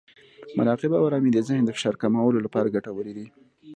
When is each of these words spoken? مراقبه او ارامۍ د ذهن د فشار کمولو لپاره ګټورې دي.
مراقبه 0.57 0.95
او 0.97 1.05
ارامۍ 1.09 1.31
د 1.33 1.39
ذهن 1.47 1.63
د 1.65 1.71
فشار 1.77 1.95
کمولو 2.01 2.43
لپاره 2.45 2.73
ګټورې 2.75 3.13
دي. 3.17 3.25